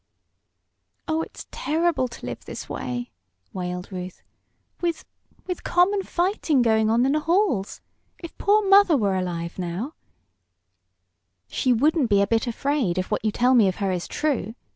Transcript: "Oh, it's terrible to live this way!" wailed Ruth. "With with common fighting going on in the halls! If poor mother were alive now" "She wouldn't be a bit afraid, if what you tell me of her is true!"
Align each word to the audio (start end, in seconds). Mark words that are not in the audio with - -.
"Oh, 1.07 1.21
it's 1.21 1.45
terrible 1.51 2.07
to 2.07 2.25
live 2.25 2.45
this 2.45 2.67
way!" 2.67 3.11
wailed 3.53 3.91
Ruth. 3.91 4.23
"With 4.81 5.05
with 5.45 5.63
common 5.63 6.01
fighting 6.01 6.63
going 6.63 6.89
on 6.89 7.05
in 7.05 7.11
the 7.11 7.19
halls! 7.19 7.81
If 8.17 8.35
poor 8.39 8.67
mother 8.67 8.97
were 8.97 9.13
alive 9.15 9.59
now" 9.59 9.93
"She 11.47 11.71
wouldn't 11.71 12.09
be 12.09 12.19
a 12.21 12.25
bit 12.25 12.47
afraid, 12.47 12.97
if 12.97 13.11
what 13.11 13.23
you 13.23 13.31
tell 13.31 13.53
me 13.53 13.67
of 13.67 13.75
her 13.75 13.91
is 13.91 14.07
true!" 14.07 14.55